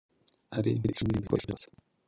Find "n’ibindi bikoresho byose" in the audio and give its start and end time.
1.09-1.65